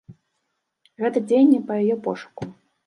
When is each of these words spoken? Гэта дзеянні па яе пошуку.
Гэта 1.03 1.23
дзеянні 1.27 1.59
па 1.69 1.73
яе 1.85 1.97
пошуку. 2.11 2.43